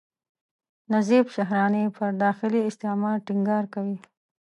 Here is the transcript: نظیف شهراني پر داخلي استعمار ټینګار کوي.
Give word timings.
نظیف 0.93 1.25
شهراني 1.35 1.83
پر 1.95 2.11
داخلي 2.23 2.61
استعمار 2.69 3.17
ټینګار 3.25 3.63
کوي. 3.73 3.97